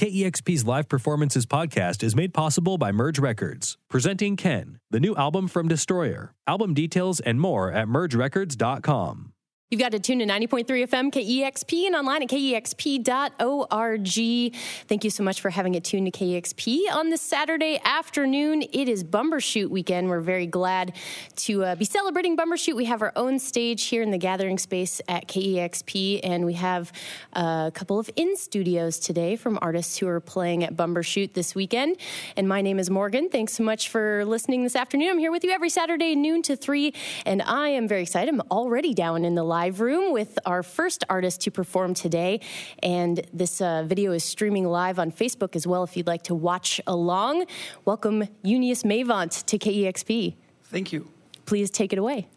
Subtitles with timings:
[0.00, 5.46] KEXP's Live Performances podcast is made possible by Merge Records, presenting Ken, the new album
[5.46, 6.32] from Destroyer.
[6.46, 9.34] Album details and more at mergerecords.com.
[9.72, 14.08] You've got to tune to 90.3 FM KEXP and online at kexp.org.
[14.88, 18.62] Thank you so much for having it tuned to KEXP on this Saturday afternoon.
[18.62, 20.08] It is Bumbershoot weekend.
[20.08, 20.96] We're very glad
[21.36, 22.74] to uh, be celebrating Bumbershoot.
[22.74, 26.90] We have our own stage here in the gathering space at KEXP, and we have
[27.34, 31.96] a couple of in studios today from artists who are playing at Bumbershoot this weekend.
[32.36, 33.28] And my name is Morgan.
[33.28, 35.10] Thanks so much for listening this afternoon.
[35.10, 36.92] I'm here with you every Saturday, noon to 3,
[37.24, 38.34] and I am very excited.
[38.34, 42.40] I'm already down in the live live room with our first artist to perform today.
[42.82, 46.34] And this uh, video is streaming live on Facebook as well if you'd like to
[46.34, 47.44] watch along.
[47.84, 50.34] Welcome, Júníus Meyvant, to KEXP.
[50.64, 51.10] Thank you.
[51.44, 52.28] Please take it away.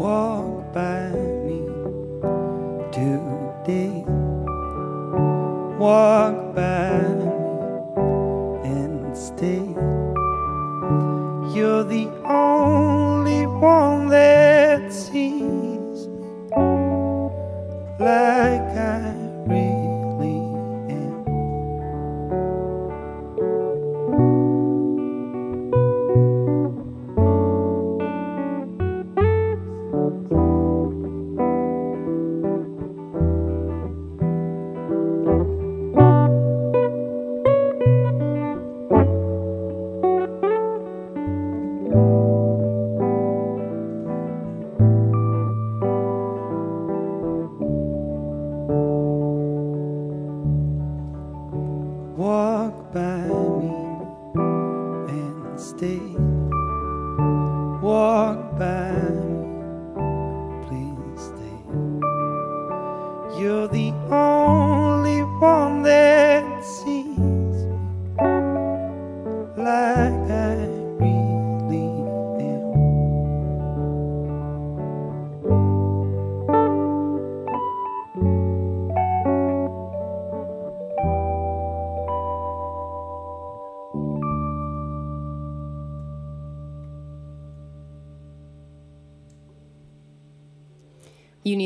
[0.00, 1.12] Walk by
[1.44, 1.60] me
[2.90, 4.02] today.
[5.76, 6.69] Walk by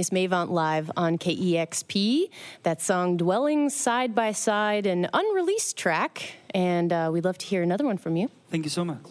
[0.05, 2.29] Júníus Meyvant live on KEXP.
[2.63, 6.35] That song Dwelling Side by Side, an unreleased track.
[6.55, 8.31] And uh, we'd love to hear another one from you.
[8.51, 9.03] Thank you so much.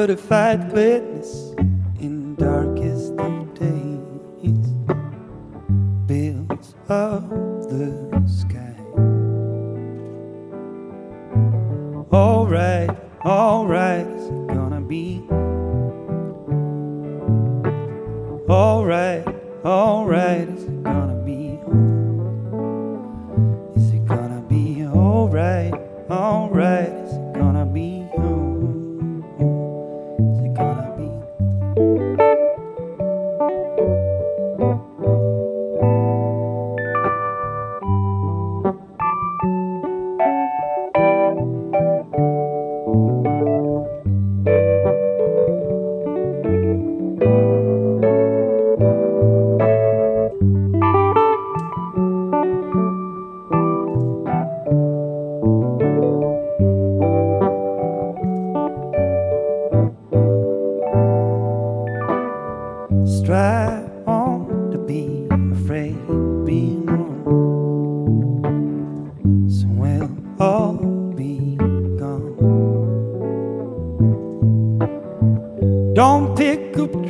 [0.00, 1.52] Certified gladness
[2.00, 4.66] in darkest of days.
[6.06, 7.28] Builds up
[7.68, 8.09] the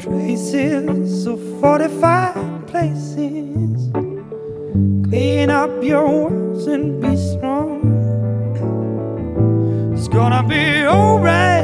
[0.01, 3.91] traces of 45 places.
[5.09, 7.83] Clean up your words and be strong.
[9.93, 11.60] It's gonna be alright.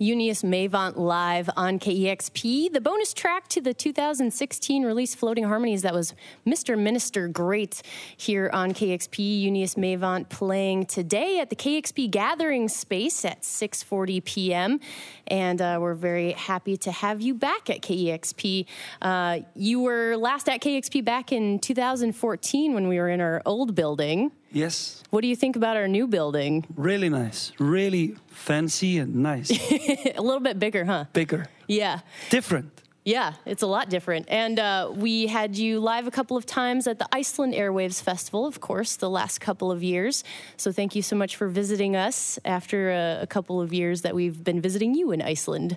[0.00, 2.72] Júníus Meyvant live on KEXP.
[2.72, 6.14] The bonus track to the 2016 release Floating Harmonies that was
[6.46, 6.78] Mr.
[6.78, 7.82] Minister Great
[8.16, 9.44] here on KEXP.
[9.44, 14.80] Júníus Meyvant playing today at the KEXP Gathering Space at 6:40 p.m.
[15.26, 18.64] And uh, we're very happy to have you back at KEXP.
[19.02, 23.74] Uh, you were last at KEXP back in 2014 when we were in our old
[23.74, 24.32] building.
[24.52, 26.64] Yes, What do you think about our new building?
[26.76, 29.50] really nice, really fancy and nice,
[30.16, 31.04] A little bit bigger, huh?
[31.12, 32.00] bigger, Yeah.
[32.30, 32.70] different.
[33.04, 34.26] Yeah, it's a lot different.
[34.28, 38.44] And uh, we had you live a couple of times at the Iceland Airwaves Festival,
[38.44, 40.22] of course, the last couple of years.
[40.58, 44.14] So thank you so much for visiting us after a, a couple of years that
[44.14, 45.76] we've been visiting you in Iceland.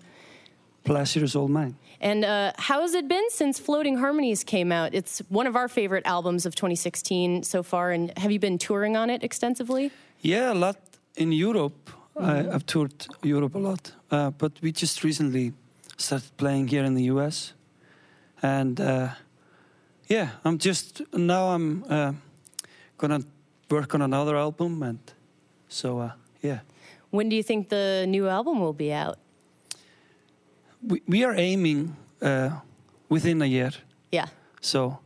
[0.84, 1.76] Pleasure is all mine.
[2.02, 4.94] And uh, how has it been since Floating Harmonies came out?
[4.94, 7.92] It's one of our favorite albums of 2016 so far.
[7.92, 9.92] And have you been touring on it extensively?
[10.22, 10.78] Yeah, a lot
[11.16, 11.90] in Europe.
[12.16, 15.54] I, I've toured Europe a lot, uh, but we just recently
[15.98, 17.54] started playing here in the US,
[18.42, 19.10] and uh,
[20.08, 22.14] yeah, I'm just now I'm uh,
[22.98, 23.22] gonna
[23.70, 25.00] work on another album, and
[25.68, 26.60] so uh, yeah,
[27.10, 29.18] When do you think the new album will be out?
[30.88, 32.50] We we are aiming uh,
[33.10, 33.72] within a year.
[34.12, 34.28] Yeah.
[34.62, 35.00] So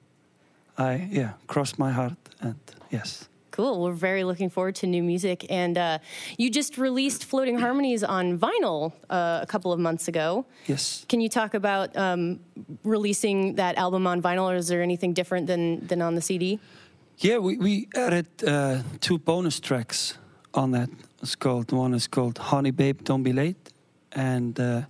[0.78, 3.30] I yeah cross my heart and yes.
[3.58, 3.82] Cool.
[3.82, 5.48] We're very looking forward to new music.
[5.50, 5.98] And uh,
[6.38, 10.46] you just released Floating Harmonies on vinyl uh, a couple of months ago.
[10.68, 11.06] Yes.
[11.10, 12.40] Can you talk about um,
[12.84, 16.60] releasing that album on vinyl, or is there anything different than, than on the CD?
[17.18, 20.20] Yeah, we, we added uh, two bonus tracks
[20.54, 20.90] on that.
[21.24, 23.74] It's called one is called "Honey Babe, Don't Be Late,"
[24.12, 24.82] and uh,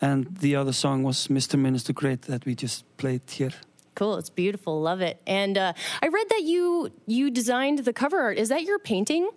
[0.00, 1.58] and the other song was "Mr.
[1.58, 3.52] Minister Great" that we just played here.
[3.94, 4.16] Cool.
[4.18, 4.80] It's beautiful.
[4.80, 5.20] Love it.
[5.26, 5.72] And uh,
[6.02, 8.38] I read that you you designed the cover art.
[8.38, 9.30] Is that your painting?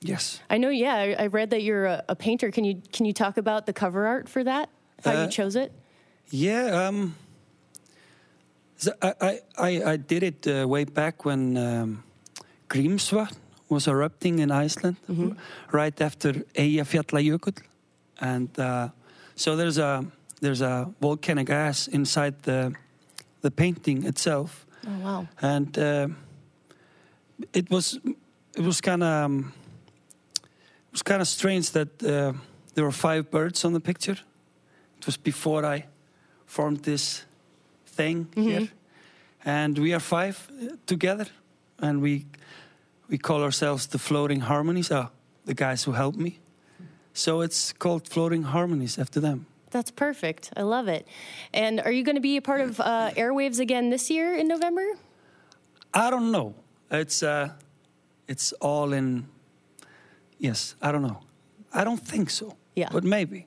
[0.00, 0.40] Yes.
[0.50, 0.68] I know.
[0.70, 2.50] Yeah, I, I read that you're a, a painter.
[2.50, 4.68] Can you can you talk about the cover art for that?
[5.04, 5.72] How you Uh, chose it?
[6.30, 6.88] Yeah.
[6.88, 7.14] Um,
[8.76, 12.02] so I, I I did it uh, way back when um,
[12.68, 13.32] Grímsvötn
[13.68, 14.96] was erupting in Iceland,
[15.72, 17.56] right after Eyjafjallajökull,
[18.20, 18.88] and uh,
[19.36, 20.04] so there's a
[20.40, 22.74] there's a volcanic ash inside the
[23.40, 24.66] the painting itself.
[24.86, 25.26] Oh wow.
[25.40, 26.08] and uh,
[27.52, 27.98] it was
[28.56, 29.52] it was kind of um,
[30.42, 32.32] it was kind of strange that uh,
[32.74, 34.16] there were five birds on the picture.
[34.98, 35.86] It was before I
[36.46, 37.24] formed this
[37.86, 38.68] thing here,
[39.44, 41.26] and we are five uh, together,
[41.78, 42.26] and we
[43.08, 44.90] we call ourselves the Floating Harmonies.
[44.90, 45.08] Uh,
[45.46, 46.38] the guys who helped me.
[47.14, 49.46] So it's called Floating Harmonies after them.
[49.70, 50.50] That's perfect.
[50.56, 51.06] I love it.
[51.52, 54.46] And are you going to be a part of uh, Airwaves again this year in
[54.48, 54.84] November?
[55.92, 56.54] I don't know.
[56.90, 57.50] It's uh,
[58.28, 59.26] it's all in.
[60.38, 61.20] Yes, I don't know.
[61.72, 62.56] I don't think so.
[62.76, 62.88] Yeah.
[62.92, 63.46] But maybe.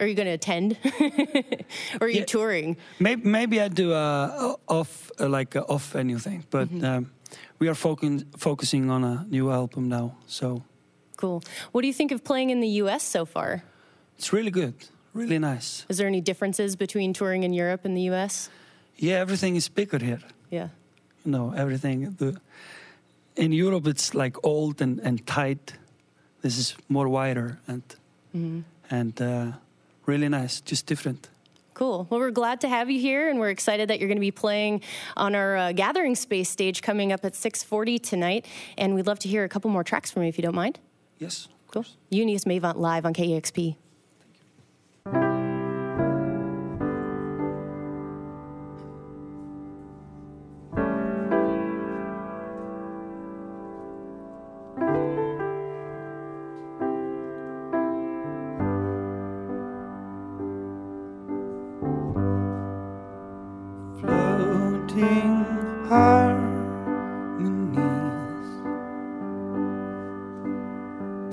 [0.00, 0.76] Are you going to attend?
[2.00, 2.24] or are you Yeah.
[2.26, 2.76] touring?
[2.98, 6.44] Maybe maybe I do a off uh, like a off venue thing.
[6.50, 7.10] But um,
[7.58, 10.62] we are focusing focusing on a new album now, so
[11.16, 11.42] Cool.
[11.72, 13.62] What do you think of playing in the US so far?
[14.18, 14.74] it's really good,
[15.14, 15.84] really nice.
[15.88, 18.48] Is there any differences between touring in Europe and the US?
[18.96, 20.20] Yeah, everything is bigger here.
[20.50, 20.68] Yeah.
[21.24, 22.14] You know, everything.
[22.18, 22.40] The
[23.36, 25.74] in Europe, it's like old and, and tight.
[26.40, 27.82] This is more wider and
[28.34, 28.60] Mm-hmm.
[28.90, 29.52] and uh,
[30.06, 31.28] really nice, just different.
[31.72, 32.06] Cool.
[32.10, 34.30] Well, we're glad to have you here, and we're excited that you're going to be
[34.30, 34.82] playing
[35.16, 38.46] on our uh, Gathering Space stage coming up at 6:40 tonight.
[38.78, 40.78] And we'd love to hear a couple more tracks from you, if you don't mind.
[41.18, 41.46] Yes.
[41.46, 41.82] of Cool.
[41.82, 41.96] course.
[42.12, 43.76] Júníus Meyvant live on KEXP.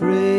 [0.03, 0.32] Breaking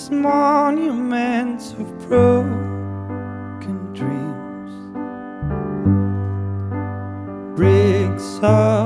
[0.00, 4.72] these monuments of broken dreams.
[7.54, 8.79] Bricks of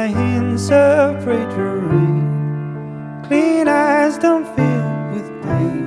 [0.00, 5.84] my hands a bright rain Clean eyes don't fill with pain.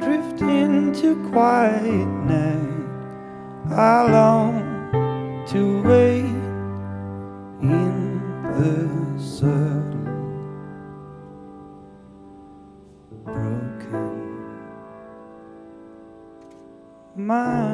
[0.00, 2.88] Drift into quiet night.
[3.70, 4.54] I long
[5.52, 6.36] to wait
[7.62, 8.20] in
[8.56, 8.74] the
[9.22, 10.06] subtle
[13.24, 14.16] Broken
[17.14, 17.65] mind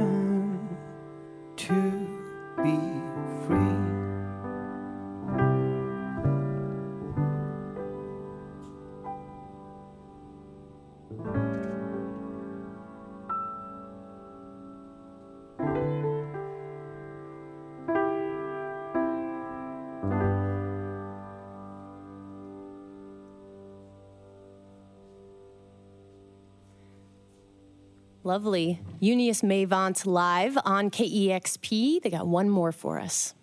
[28.25, 28.79] Lovely.
[29.01, 32.03] Júníus Meyvant live on KEXP.
[32.03, 33.35] They got one more for us.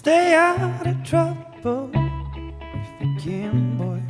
[0.00, 4.00] Stay out of trouble if you can, boy.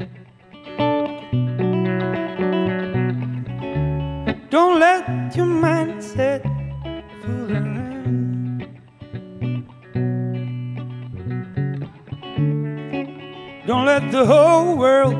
[4.50, 6.42] Don't let your mindset
[7.20, 8.68] fool around.
[13.66, 15.16] Don't let the whole world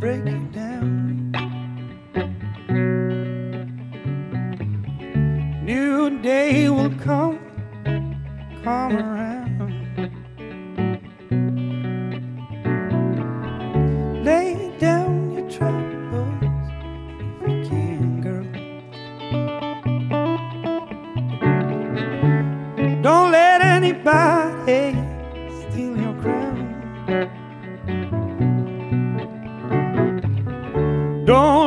[0.00, 0.53] break you
[31.24, 31.63] Don't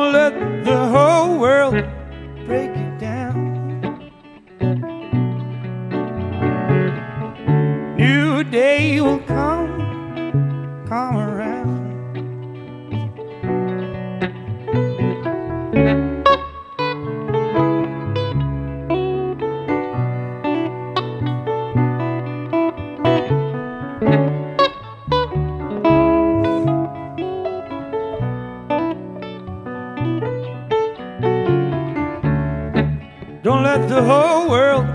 [33.48, 34.86] Don't let the whole world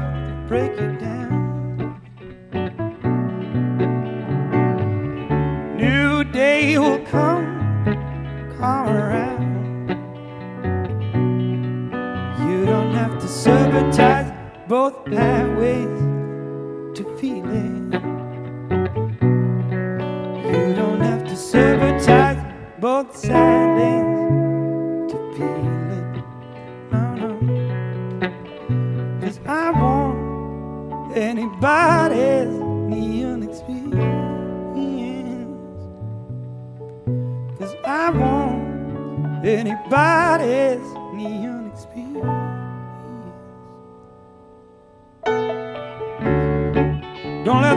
[0.47, 1.99] break you down.
[5.75, 7.47] New day will come,
[8.59, 9.89] come around.
[12.45, 14.31] You don't have to sabotage
[14.67, 15.97] both highways
[16.95, 17.91] to feeling.
[20.45, 22.37] You don't have to sabotage
[22.79, 24.02] both side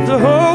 [0.07, 0.45] the whole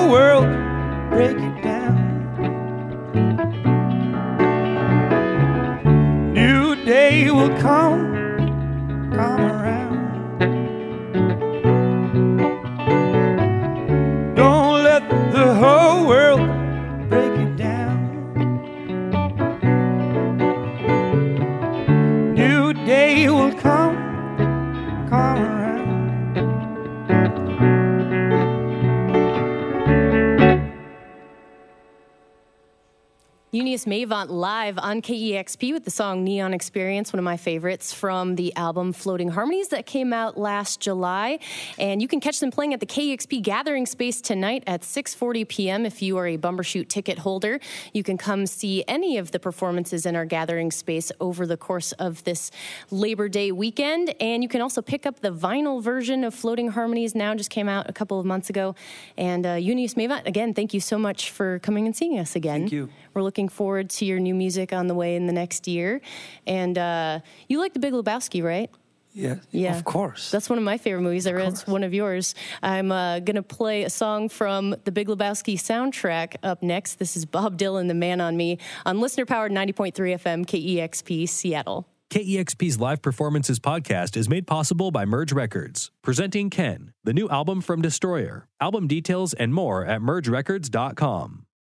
[33.72, 38.36] Júníus Meyvant live on KEXP with the song Neon Experience, one of my favorites from
[38.36, 41.40] the album Floating Harmonies that came out last July.
[41.80, 45.86] And you can catch them playing at the KEXP Gathering Space tonight at 6:40 p.m.
[45.86, 47.62] if you are a Bumbershoot ticket holder.
[47.94, 51.94] You can come see any of the performances in our Gathering Space over the course
[51.94, 52.52] of this
[52.90, 54.14] Labor Day weekend.
[54.20, 57.70] And you can also pick up the vinyl version of Floating Harmonies now just came
[57.70, 58.76] out a couple of months ago.
[59.18, 62.64] And uh, Júníus Meyvant, again, thank you so much for coming and seeing us again.
[62.64, 62.90] Thank you.
[63.14, 66.02] We're looking forward to your new music on the way in the next year.
[66.48, 68.70] And uh, you like The Big Lebowski, right?
[69.14, 69.78] Yeah, Yeah.
[69.78, 70.32] of course.
[70.32, 71.28] That's one of my favorite movies.
[71.28, 72.34] I read it's one of yours.
[72.64, 76.96] I'm uh, going to play a song from the Big Lebowski soundtrack up next.
[76.98, 81.88] This is Bob Dylan, The Man on Me, on listener powered 90.3 FM KEXP Seattle.
[82.10, 87.62] KEXP's Live Performances podcast is made possible by Merge Records, presenting Ken, the new album
[87.62, 88.48] from Destroyer.
[88.60, 91.46] Album details and more at mergerecords.com.